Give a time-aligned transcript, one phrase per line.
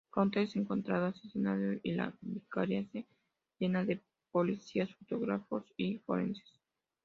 [0.11, 3.05] Pronto es encontrado asesinado y la vicaría se
[3.59, 6.51] llena de policías, fotógrafos y forenses.